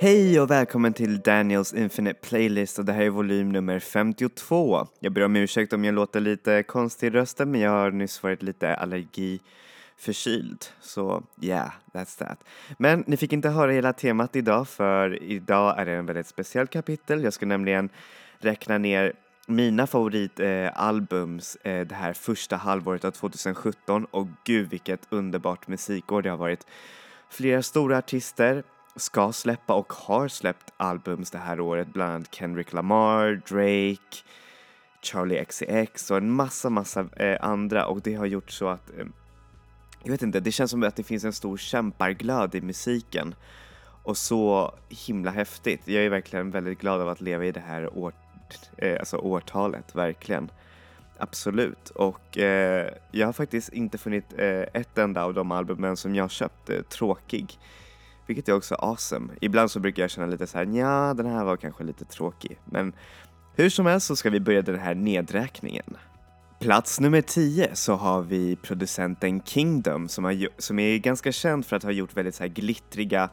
[0.00, 4.86] Hej och välkommen till Daniels Infinite Playlist och det här är volym nummer 52.
[5.00, 8.22] Jag ber om ursäkt om jag låter lite konstig i rösten men jag har nyss
[8.22, 9.40] varit lite allergi
[9.96, 10.64] förkyld.
[10.80, 12.44] Så yeah, that's that.
[12.78, 16.66] Men ni fick inte höra hela temat idag för idag är det en väldigt speciell
[16.66, 17.24] kapitel.
[17.24, 17.88] Jag ska nämligen
[18.38, 19.12] räkna ner
[19.46, 26.30] mina favoritalbums eh, det här första halvåret av 2017 och gud vilket underbart musikår det
[26.30, 26.66] har varit.
[27.30, 28.62] Flera stora artister
[28.98, 34.16] ska släppa och har släppt albums det här året, bland annat Kendrick Lamar, Drake,
[35.02, 39.06] Charlie XCX och en massa, massa eh, andra och det har gjort så att eh,
[40.02, 43.34] jag vet inte, det känns som att det finns en stor kämparglöd i musiken
[44.02, 45.80] och så himla häftigt.
[45.84, 48.12] Jag är verkligen väldigt glad av att leva i det här år,
[48.76, 50.50] eh, alltså årtalet, verkligen.
[51.18, 56.14] Absolut, och eh, jag har faktiskt inte funnit eh, ett enda av de albumen som
[56.14, 57.58] jag köpt eh, tråkig.
[58.28, 59.32] Vilket är också awesome.
[59.40, 62.58] Ibland så brukar jag känna lite så här, ja den här var kanske lite tråkig.
[62.64, 62.92] Men
[63.56, 65.96] hur som helst så ska vi börja den här nedräkningen.
[66.60, 71.76] Plats nummer 10 så har vi producenten Kingdom som, har, som är ganska känd för
[71.76, 73.30] att ha gjort väldigt så här glittriga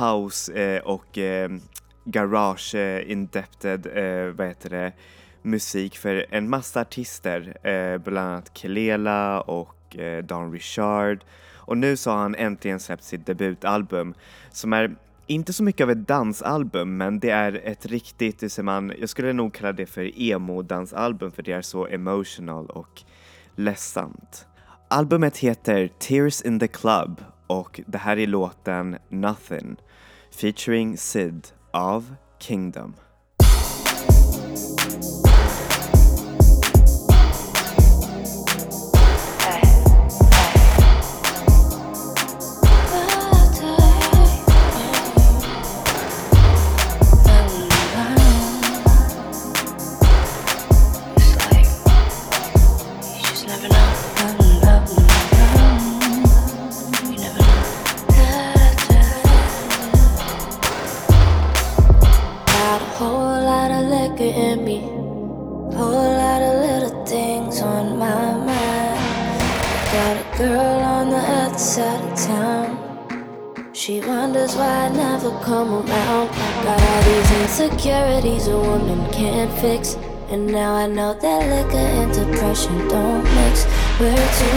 [0.00, 1.50] house eh, och eh,
[2.04, 4.92] garage eh, indebted, eh, vad heter det,
[5.42, 11.24] musik för en massa artister, eh, bland annat Kelela och eh, Don Richard
[11.66, 14.14] och nu så har han äntligen släppt sitt debutalbum
[14.50, 18.92] som är inte så mycket av ett dansalbum men det är ett riktigt, hur man,
[18.98, 23.02] jag skulle nog kalla det för emo-dansalbum för det är så emotional och
[23.54, 24.46] ledsamt.
[24.88, 29.76] Albumet heter Tears in the Club och det här är låten Nothing
[30.30, 32.94] featuring Sid av Kingdom.
[82.56, 83.66] Depression don't mix.
[84.00, 84.56] We're too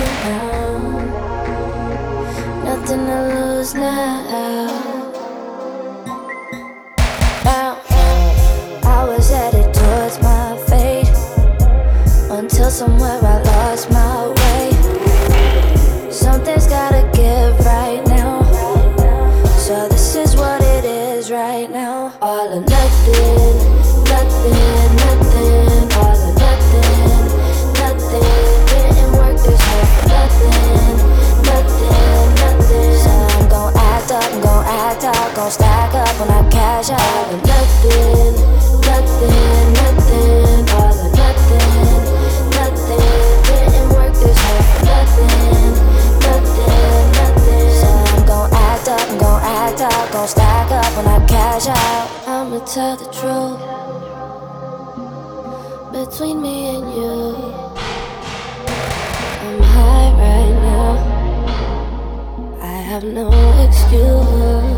[2.64, 4.68] nothing to lose now.
[7.44, 7.82] Now,
[8.84, 11.10] I was headed towards my fate
[12.32, 14.29] until somewhere I lost my
[36.90, 38.34] nothing,
[38.82, 40.70] nothing, nothing.
[40.74, 42.02] All nothing,
[42.58, 43.06] nothing.
[43.46, 45.74] Didn't work this hard nothing,
[46.26, 47.70] nothing, nothing.
[48.18, 52.10] I'm act up, I'm act gon' stack up when I cash out.
[52.28, 53.60] I'ma tell the truth
[55.94, 57.36] between me and you.
[59.46, 60.92] I'm high right now.
[62.62, 63.30] I have no
[63.64, 64.69] excuse.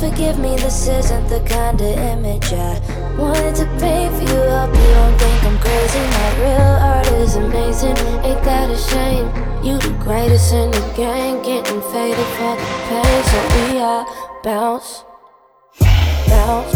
[0.00, 2.80] Forgive me, this isn't the kind of image I
[3.18, 4.40] wanted to paint for you.
[4.48, 6.00] Hope you don't think I'm crazy.
[6.16, 7.98] My real art is amazing.
[8.24, 9.28] Ain't that a shame?
[9.62, 13.22] You the greatest in the game, getting faded for the pain.
[13.30, 14.06] So we all
[14.42, 15.04] bounce,
[16.28, 16.74] bounce.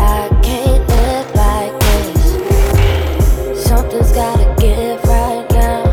[0.00, 3.64] I can't live like this.
[3.64, 5.84] Something's gotta give right now.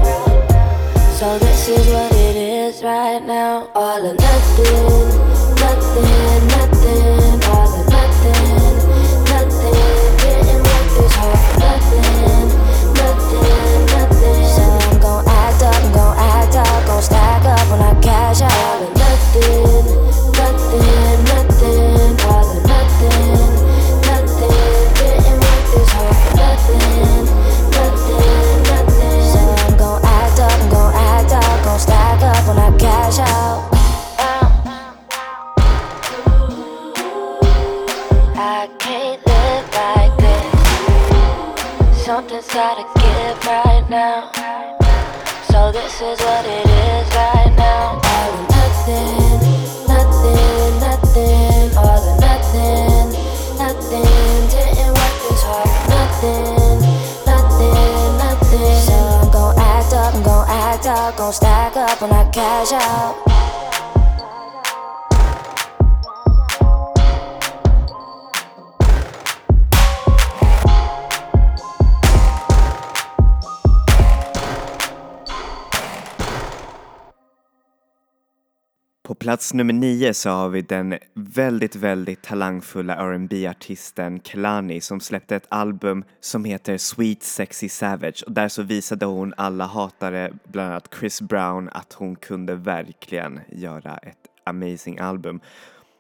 [1.14, 2.11] So this is what
[3.14, 3.70] right now.
[3.76, 5.21] All or nothing,
[79.52, 85.36] plats nummer nio så har vi den väldigt, väldigt talangfulla rb artisten Kelani som släppte
[85.36, 90.70] ett album som heter Sweet Sexy Savage och där så visade hon alla hatare, bland
[90.70, 95.40] annat Chris Brown, att hon kunde verkligen göra ett amazing album.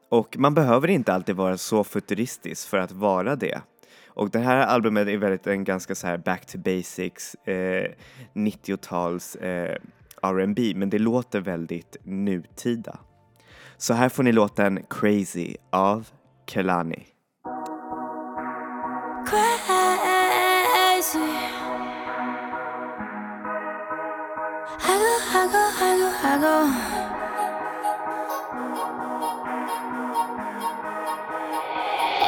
[0.10, 3.62] Och man behöver inte alltid vara så futuristisk för att vara det.
[4.08, 7.92] Och det här albumet är väldigt en ganska så här back to basics, eh,
[8.34, 9.78] 90-tals eh,
[10.22, 13.00] R&B men det låter väldigt nutida.
[13.82, 16.08] Så här får ni låten Crazy av
[16.48, 17.08] Kelani.
[19.26, 19.58] Crazy.
[24.80, 26.56] I go, I go, I go, I go.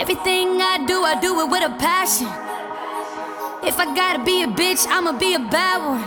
[0.02, 2.30] Everything I do, I do it with a passion.
[3.64, 6.04] If I gotta be a bitch, I'ma be a bad one.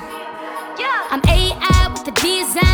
[0.78, 1.06] Yeah.
[1.10, 2.65] I'm AI with the designs,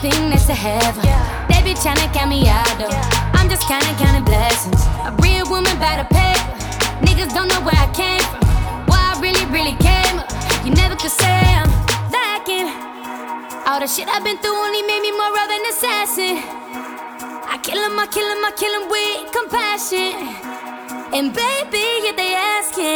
[0.00, 1.02] Best thing that's to heaven.
[1.48, 2.94] They be tryna count me out though.
[3.34, 4.80] I'm just kinda counting blessings.
[5.02, 6.54] A real woman by the paper.
[7.02, 8.40] Niggas don't know where I came from.
[8.86, 10.30] Where I really, really came up.
[10.64, 11.70] You never could say I'm
[12.14, 12.70] lacking.
[13.66, 16.34] All the shit I've been through only made me more of an assassin.
[17.52, 20.14] I kill him, I kill him, I kill him with compassion.
[21.16, 22.86] And baby, if they asking,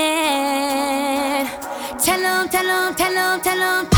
[1.99, 3.92] tell them, tell them, tell tell.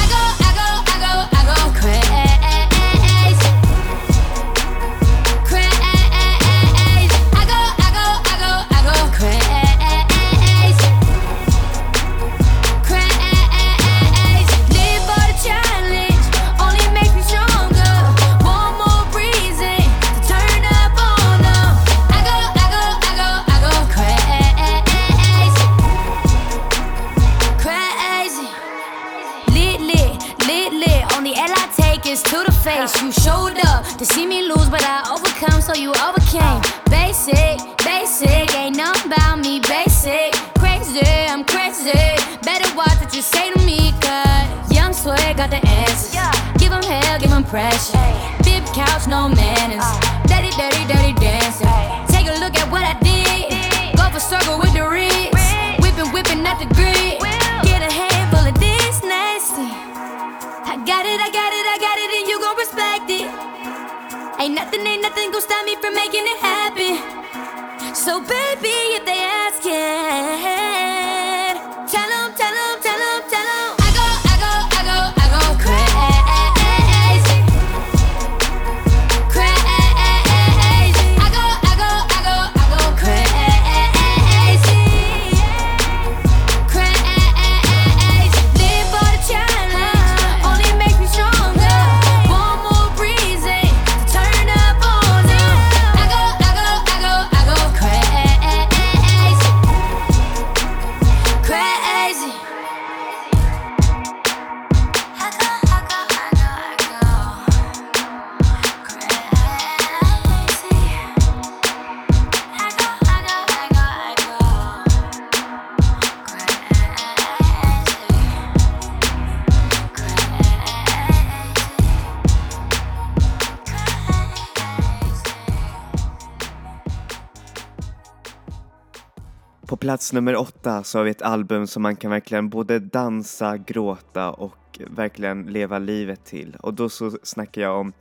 [129.94, 134.30] Plats nummer åtta så har vi ett album som man kan verkligen både dansa, gråta
[134.30, 136.56] och verkligen leva livet till.
[136.60, 137.92] Och då så snackar jag om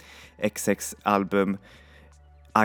[0.54, 1.58] XX album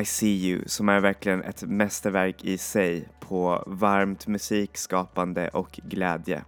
[0.00, 6.44] I See You som är verkligen ett mästerverk i sig på varmt musikskapande och glädje.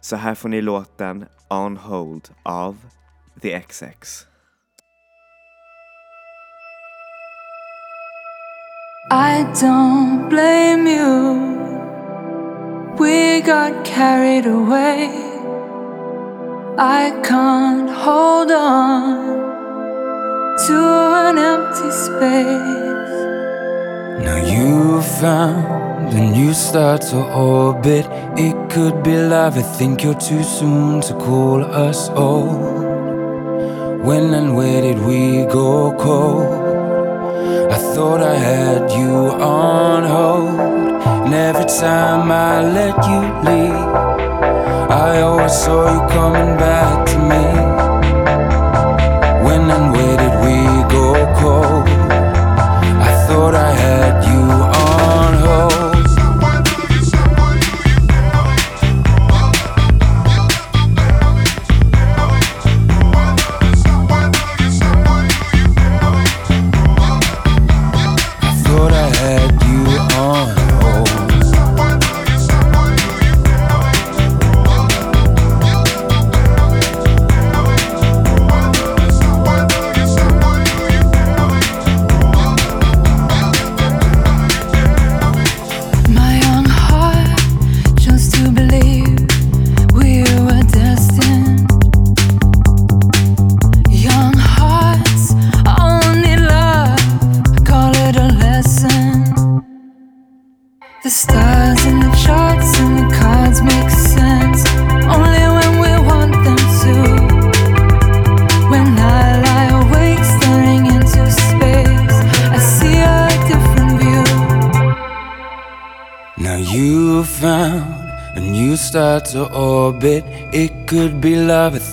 [0.00, 2.76] Så här får ni låten On Hold av
[3.42, 4.26] The XX.
[9.10, 11.83] I don't blame you.
[12.98, 15.10] We got carried away.
[16.78, 19.34] I can't hold on
[20.66, 20.78] to
[21.28, 23.14] an empty space.
[24.24, 28.06] Now you found a new start to orbit.
[28.38, 29.58] It could be love.
[29.58, 32.84] I think you're too soon to call us old.
[34.06, 37.72] When and where did we go cold?
[37.72, 40.83] I thought I had you on hold.
[41.34, 43.90] And every time I let you leave,
[44.88, 47.73] I always saw you coming back to me.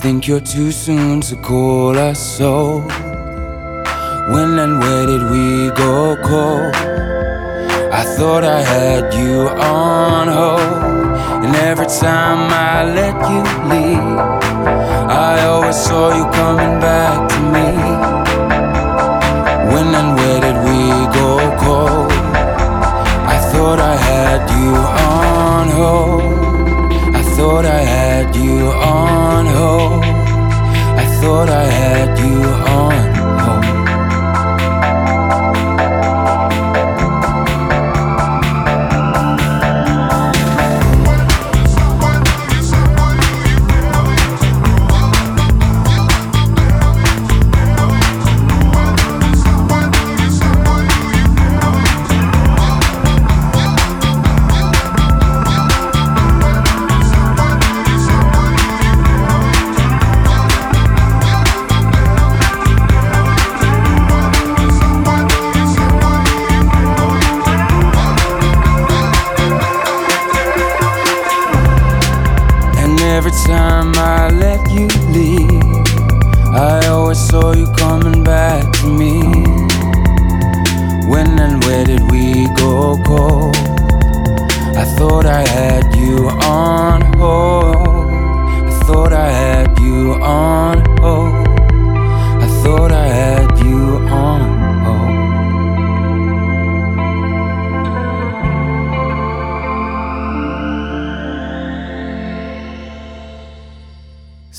[0.02, 2.80] Think you're too soon to call us so.
[4.32, 6.74] When and where did we go cold?
[8.00, 11.44] I thought I had you on hold.
[11.44, 14.18] And every time I let you leave,
[15.08, 17.31] I always saw you coming back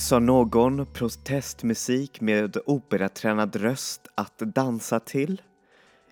[0.04, 5.42] Sa någon protestmusik med operatränad röst att dansa till?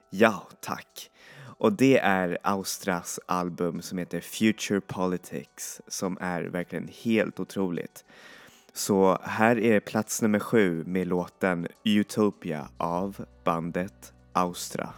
[0.09, 1.11] Ja, tack.
[1.57, 8.05] Och det är Austras album som heter Future Politics som är verkligen helt otroligt.
[8.73, 14.93] Så här är plats nummer sju med låten Utopia av bandet Austra.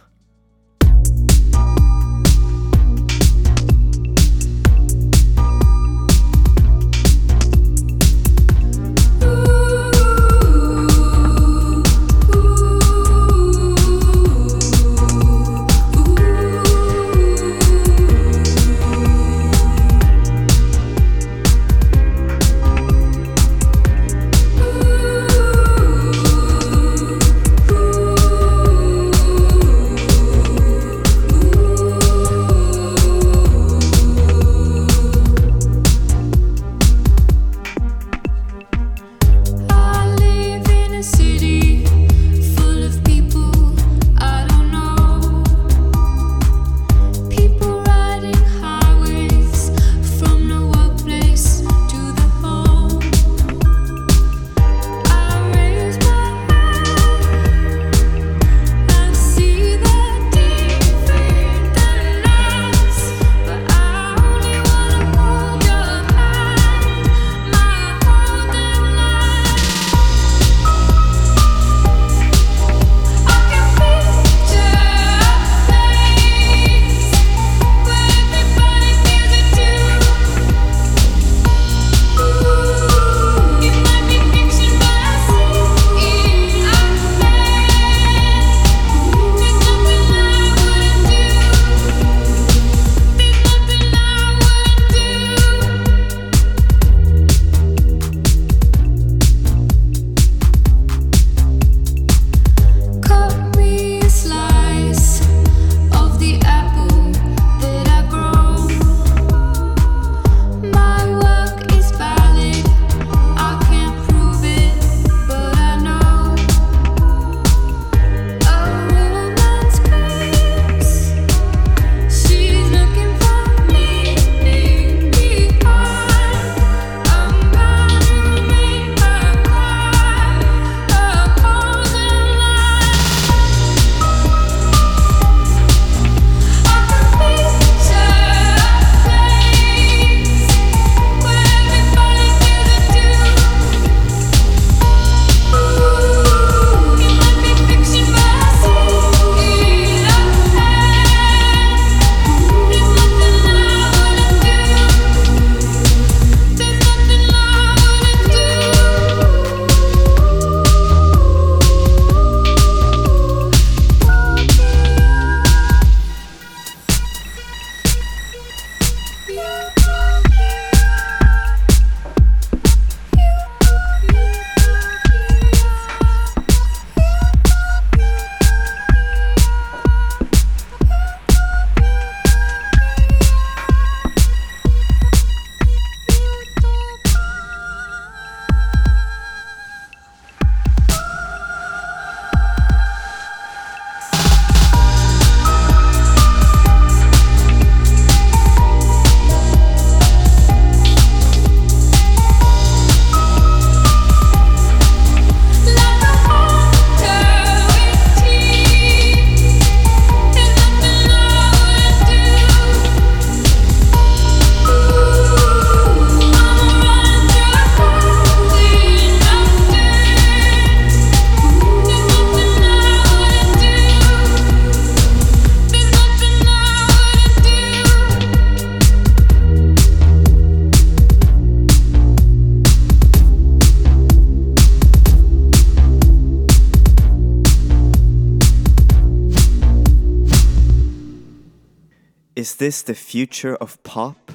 [242.54, 244.32] Is this the future of pop?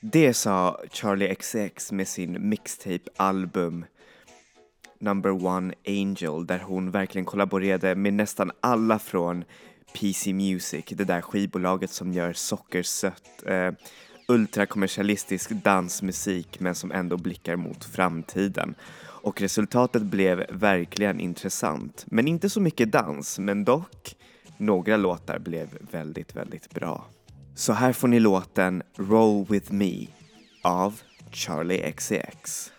[0.00, 3.84] Det sa Charlie XCX med sin mixtape-album
[4.98, 9.44] Number One Angel där hon verkligen kollaborerade med nästan alla från
[9.94, 13.72] PC Music, det där skivbolaget som gör sockersött, eh,
[14.28, 18.74] ultrakommersialistisk dansmusik men som ändå blickar mot framtiden.
[19.00, 22.04] Och resultatet blev verkligen intressant.
[22.06, 24.16] Men inte så mycket dans, men dock
[24.56, 27.06] några låtar blev väldigt, väldigt bra.
[27.54, 30.06] Så här får ni låten Roll With Me
[30.62, 31.00] av
[31.32, 32.72] Charlie XCX.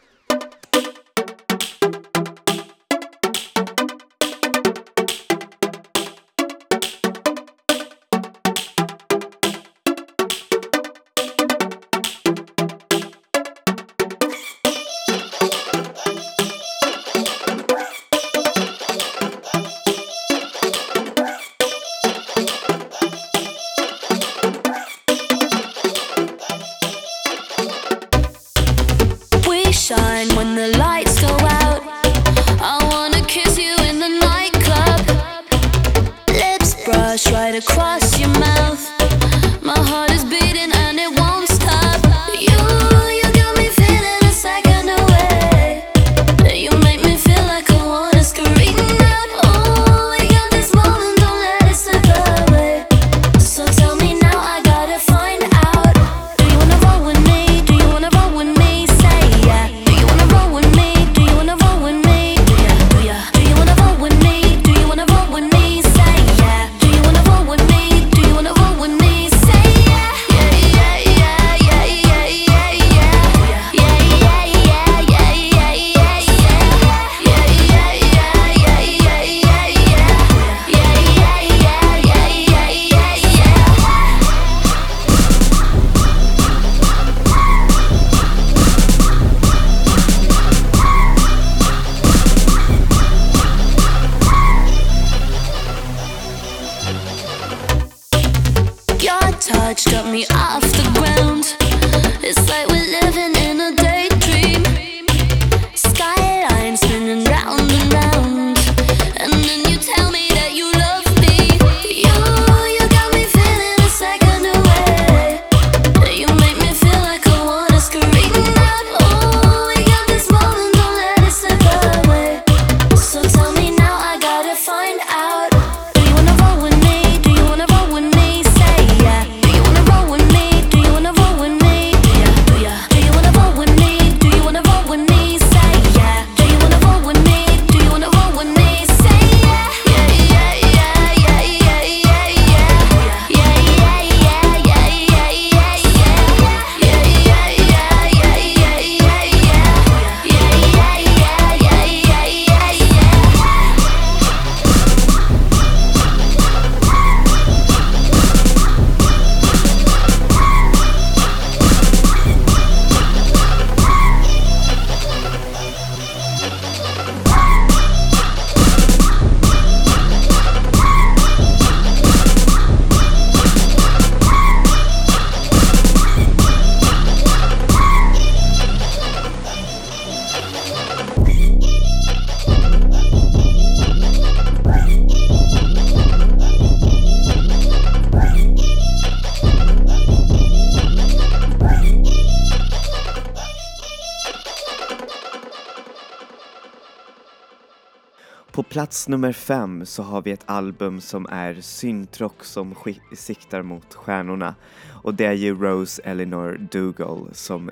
[198.76, 202.76] plats nummer fem så har vi ett album som är syntrock som
[203.14, 204.56] siktar mot stjärnorna
[205.04, 207.72] och det är ju Rose Eleanor Dougal som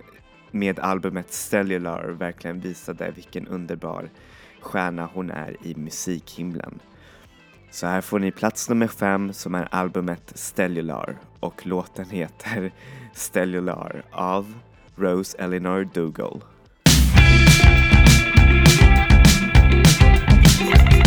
[0.52, 4.10] med albumet Cellular verkligen visade vilken underbar
[4.62, 6.80] stjärna hon är i musikhimlen.
[7.72, 12.72] Så här får ni plats nummer fem som är albumet Stellular och låten heter
[13.14, 14.54] Stellular av
[14.96, 16.42] Rose Eleanor Dougal.
[20.56, 21.03] Thank you.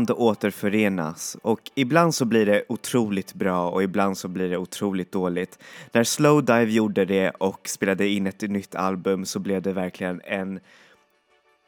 [0.00, 5.12] Band återförenas och ibland så blir det otroligt bra och ibland så blir det otroligt
[5.12, 5.58] dåligt.
[5.92, 10.60] När Slowdive gjorde det och spelade in ett nytt album så blev det verkligen en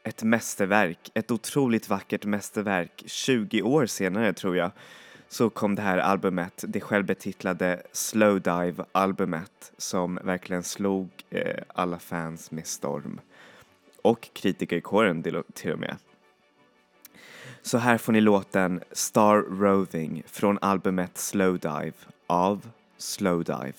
[0.05, 3.03] ett mästerverk, ett otroligt vackert mästerverk.
[3.07, 4.71] 20 år senare tror jag
[5.29, 12.67] så kom det här albumet, det självbetitlade Slowdive-albumet som verkligen slog eh, alla fans med
[12.67, 13.21] storm.
[14.03, 15.23] Och kritikerkåren
[15.55, 15.97] till och med.
[17.63, 21.93] Så här får ni låten Star Roving från albumet Slowdive
[22.27, 23.73] av Slowdive.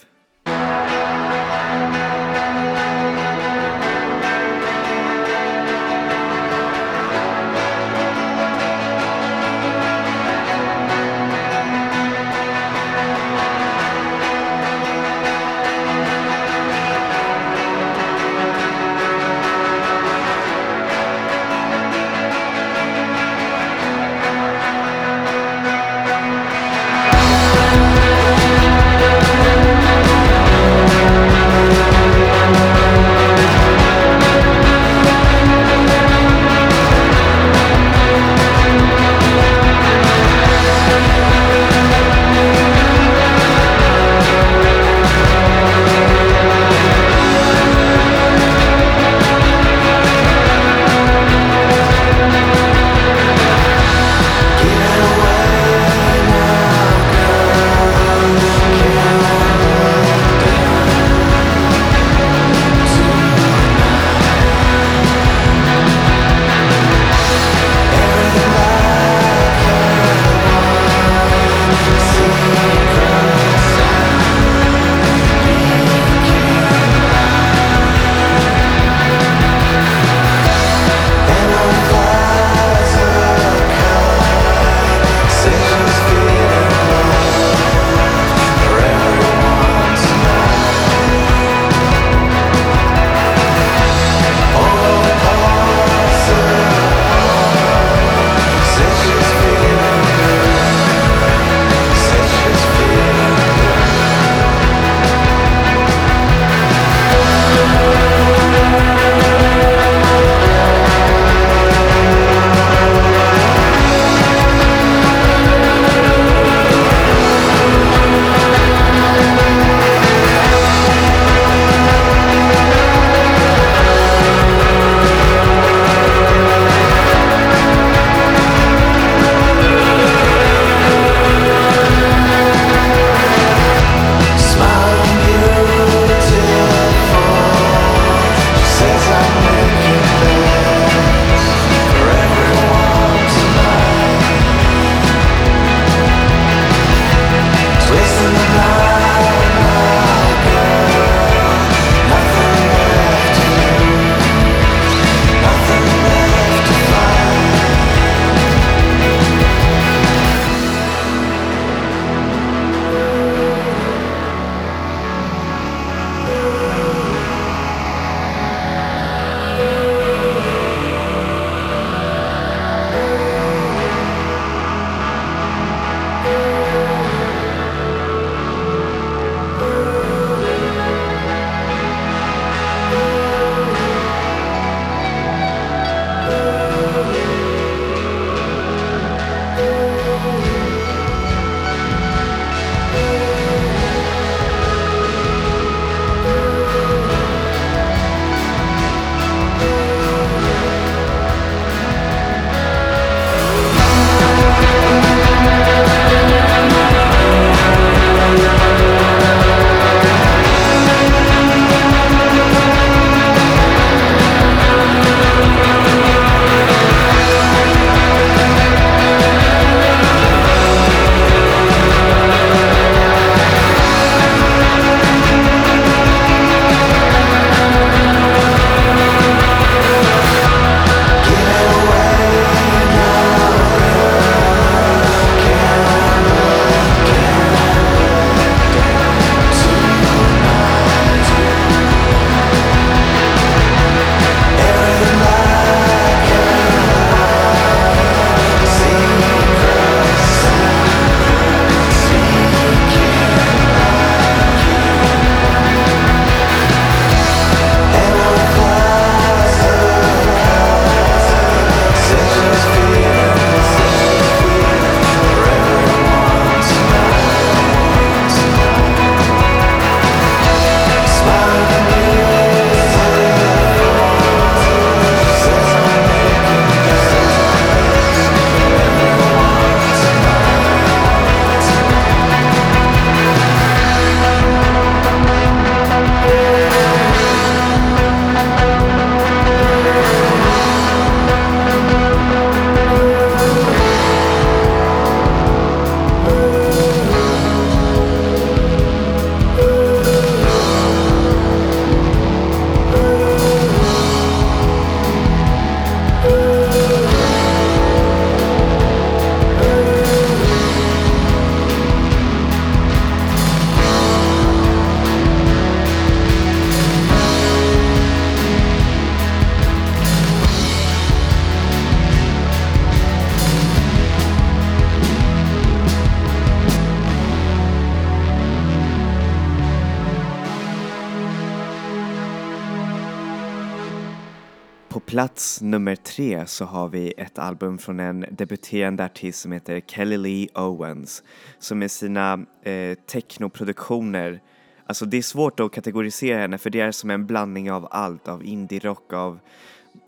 [336.15, 341.23] 2003 så har vi ett album från en debuterande artist som heter Kelly Lee Owens
[341.59, 344.41] som med sina eh, technoproduktioner,
[344.85, 348.27] alltså det är svårt att kategorisera henne för det är som en blandning av allt,
[348.27, 349.39] av indie-rock, av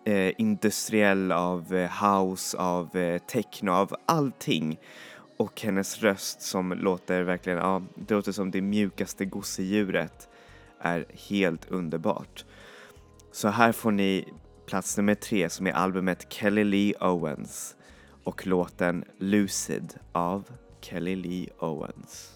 [0.05, 4.79] eh, industriell, av eh, house, av eh, techno, av allting.
[5.37, 10.29] Och hennes röst som låter verkligen, ja, det låter som det mjukaste gosedjuret
[10.79, 12.45] är helt underbart.
[13.31, 14.33] Så här får ni
[14.65, 17.75] plats nummer tre som är albumet Kelly Lee Owens
[18.23, 20.49] och låten Lucid av
[20.82, 22.32] Kelly Lee Owens.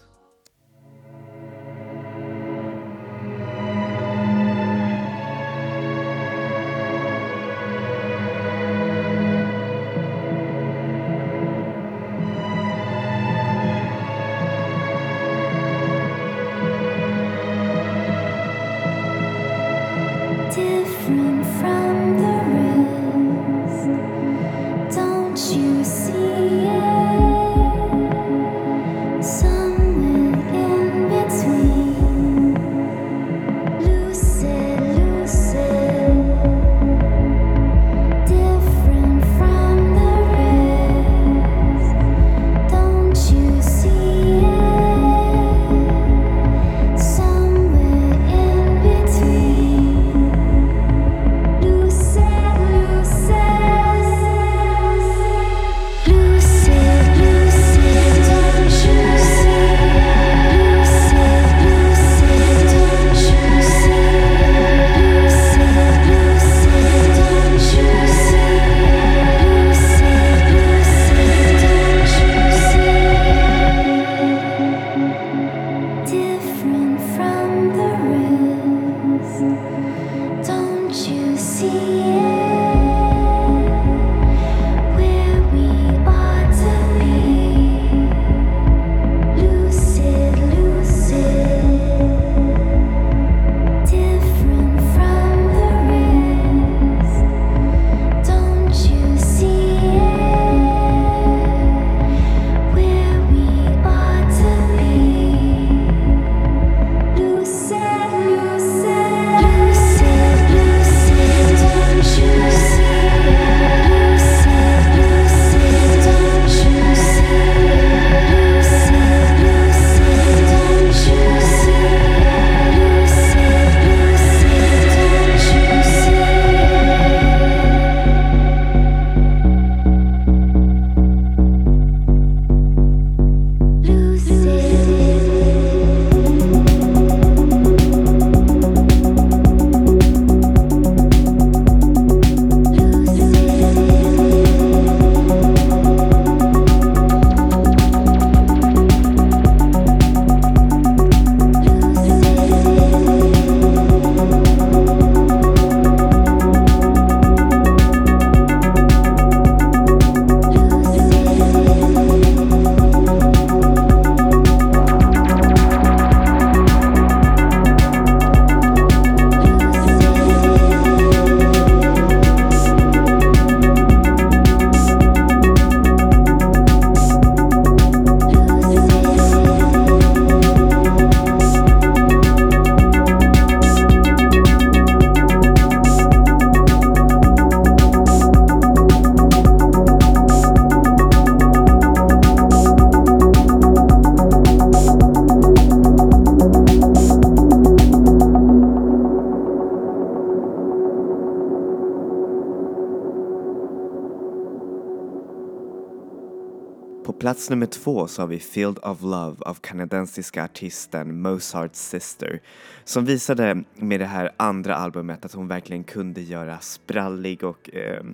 [207.30, 212.40] Plats nummer två så har vi Field of Love av kanadensiska artisten Mozart Sister
[212.84, 218.04] som visade med det här andra albumet att hon verkligen kunde göra sprallig och eh,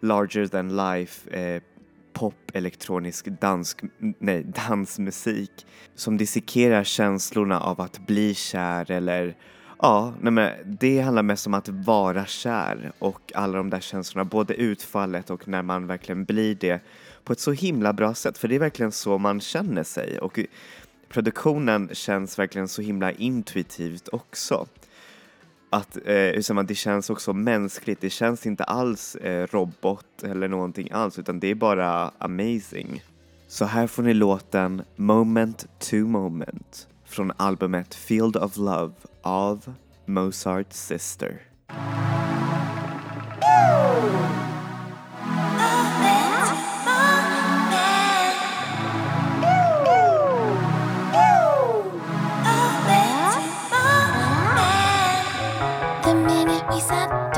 [0.00, 1.62] larger than life eh,
[2.12, 3.80] pop, elektronisk dansk,
[4.18, 9.36] nej, dansmusik som dissekerar känslorna av att bli kär eller
[9.82, 14.24] Ja, nej men det handlar mest om att vara kär och alla de där känslorna,
[14.24, 16.80] både utfallet och när man verkligen blir det
[17.24, 20.40] på ett så himla bra sätt, för det är verkligen så man känner sig och
[21.08, 24.66] produktionen känns verkligen så himla intuitivt också.
[25.70, 30.22] Att eh, hur säger man, det känns också mänskligt, det känns inte alls eh, robot
[30.22, 33.02] eller någonting alls utan det är bara amazing.
[33.48, 38.92] Så här får ni låten Moment to Moment från albumet Field of Love
[39.22, 39.74] av
[40.06, 41.40] Mozart Sister.
[56.76, 57.29] いざ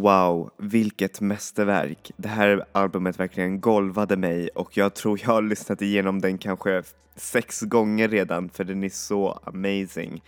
[0.00, 2.10] wow, vilket mästerverk.
[2.16, 6.82] Det här albumet verkligen golvade mig och jag tror jag har lyssnat igenom den kanske
[7.16, 10.22] sex gånger redan för den är så amazing.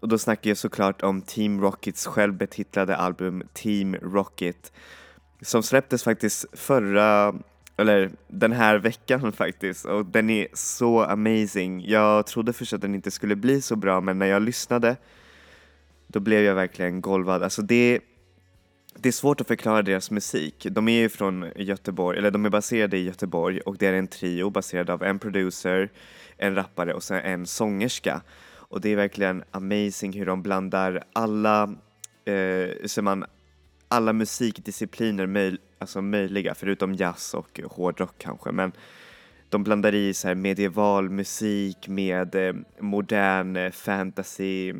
[0.00, 4.72] Och då snackar jag såklart om Team Rockets självbetitlade album Team Rocket
[5.42, 7.34] som släpptes faktiskt förra,
[7.76, 11.84] eller den här veckan faktiskt och den är så amazing.
[11.86, 14.96] Jag trodde först att den inte skulle bli så bra men när jag lyssnade
[16.12, 17.42] då blev jag verkligen golvad.
[17.42, 18.00] Alltså det,
[19.02, 20.66] det är svårt att förklara deras musik.
[20.70, 24.06] De är ju från Göteborg, eller de är baserade i Göteborg och det är en
[24.06, 25.90] trio baserad av en producer,
[26.36, 28.22] en rappare och sen en sångerska.
[28.52, 31.74] Och det är verkligen amazing hur de blandar alla,
[32.24, 33.24] eh, så man,
[33.88, 38.52] alla musikdiscipliner möj, alltså möjliga, förutom jazz och hårdrock kanske.
[38.52, 38.72] Men
[39.48, 44.74] de blandar i så här medieval musik med eh, modern eh, fantasy,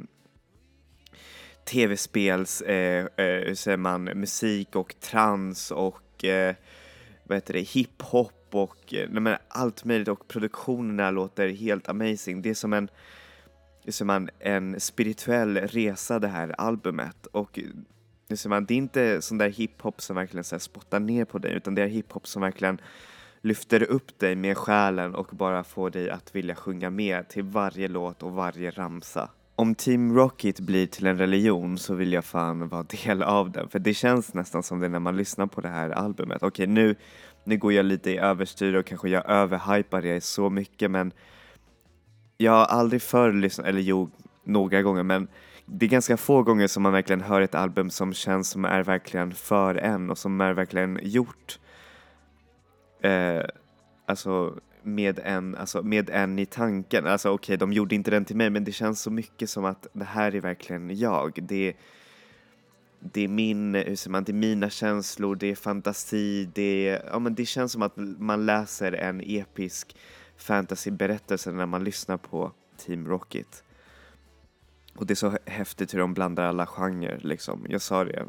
[1.70, 6.54] tv-spels, eh, eh, hur säger man, musik och trans och eh,
[7.24, 12.42] vad heter det, hiphop och eh, nej, men allt möjligt och produktionerna låter helt amazing.
[12.42, 12.88] Det är som en,
[13.84, 17.58] hur säger man, en spirituell resa det här albumet och
[18.28, 21.24] hur säger man, det är inte sån där hiphop som verkligen så här, spottar ner
[21.24, 22.80] på dig utan det är hiphop som verkligen
[23.40, 27.88] lyfter upp dig med själen och bara får dig att vilja sjunga med till varje
[27.88, 29.30] låt och varje ramsa.
[29.60, 33.68] Om Team Rocket blir till en religion så vill jag fan vara del av den
[33.68, 36.42] för det känns nästan som det när man lyssnar på det här albumet.
[36.42, 36.94] Okej nu,
[37.44, 41.12] nu går jag lite i överstyr och kanske jag överhypar det så mycket men
[42.36, 44.10] jag har aldrig förr lyssnat, eller jo,
[44.44, 45.28] några gånger men
[45.66, 48.82] det är ganska få gånger som man verkligen hör ett album som känns som är
[48.82, 51.58] verkligen för en och som är verkligen gjort
[53.02, 53.42] eh,
[54.06, 57.06] alltså med en, alltså med en i tanken.
[57.06, 59.86] Alltså okej, de gjorde inte den till mig men det känns så mycket som att
[59.92, 61.38] det här är verkligen jag.
[61.42, 61.76] Det,
[63.00, 67.02] det är min, hur säger man, det är mina känslor, det är fantasi, det, är,
[67.12, 69.96] ja, men det känns som att man läser en episk
[70.36, 73.64] fantasyberättelse när man lyssnar på Team Rocket.
[74.94, 77.66] Och det är så häftigt hur de blandar alla genrer liksom.
[77.68, 78.26] Jag sa det,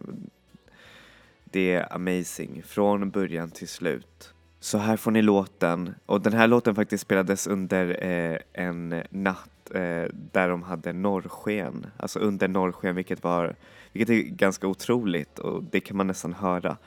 [1.43, 4.33] det är amazing från början till slut.
[4.63, 9.71] Så här får ni låten och den här låten faktiskt spelades under eh, en natt
[9.73, 13.55] eh, där de hade norrsken, alltså under norrsken vilket var,
[13.91, 16.77] vilket är ganska otroligt och det kan man nästan höra.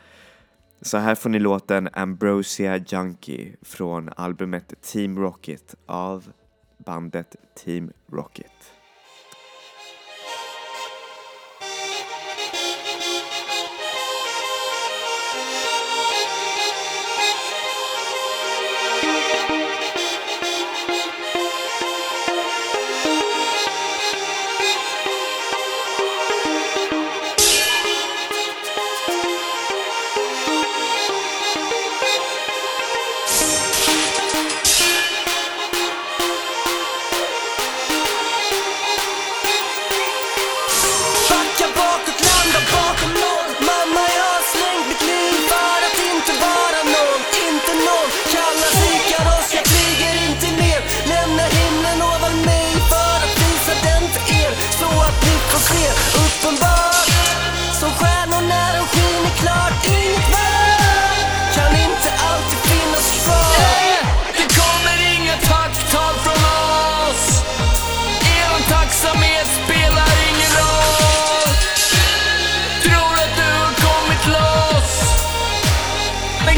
[0.81, 6.33] Så här får ni låten Ambrosia Junkie från albumet Team Rocket av
[6.79, 8.74] bandet Team Rocket.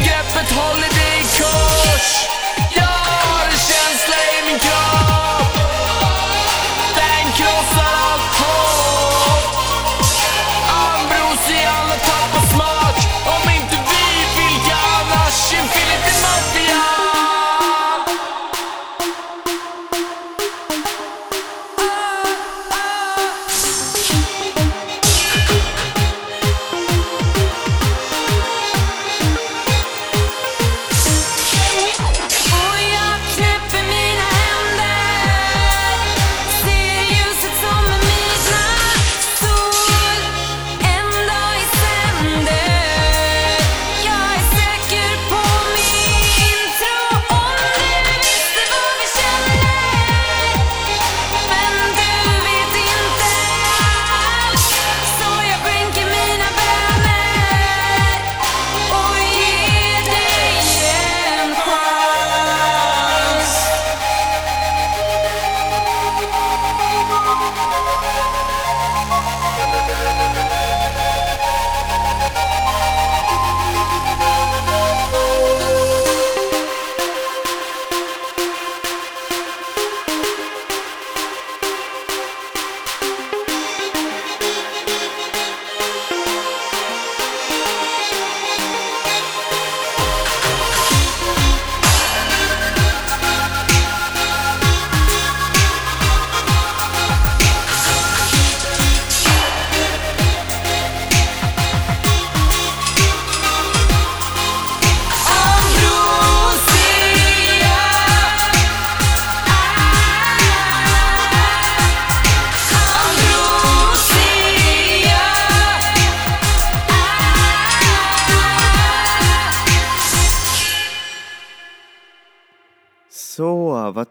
[0.07, 2.96] Begreppet greppet håller dig kors.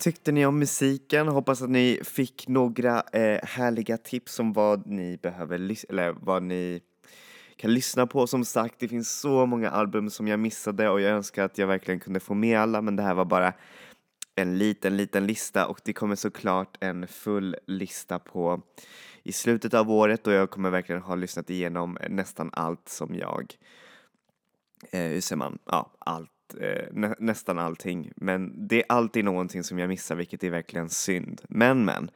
[0.05, 1.27] Tyckte ni om musiken?
[1.27, 5.55] Hoppas att ni fick några eh, härliga tips om vad ni behöver
[5.89, 6.81] eller vad ni
[7.55, 8.27] kan lyssna på.
[8.27, 11.67] Som sagt, det finns så många album som jag missade och jag önskar att jag
[11.67, 13.53] verkligen kunde få med alla, men det här var bara
[14.35, 18.61] en liten, liten lista och det kommer såklart en full lista på
[19.23, 23.53] i slutet av året och jag kommer verkligen ha lyssnat igenom nästan allt som jag
[24.91, 28.11] eh, hur säger man, ja allt, eh, nä, nästan allting.
[28.15, 31.41] Men det är alltid någonting som jag missar vilket är verkligen synd.
[31.49, 32.09] Men men,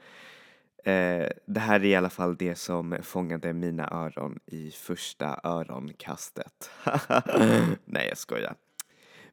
[0.84, 6.70] eh, det här är i alla fall det som fångade mina öron i första öronkastet.
[7.86, 8.56] Nej jag skojar.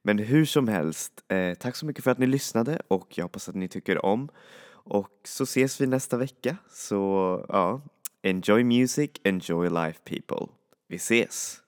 [0.02, 3.48] Men hur som helst, eh, tack så mycket för att ni lyssnade och jag hoppas
[3.48, 4.28] att ni tycker om.
[4.68, 6.56] Och så ses vi nästa vecka.
[6.70, 7.80] Så ja,
[8.22, 10.46] enjoy music, enjoy life people.
[10.88, 11.65] Vi ses!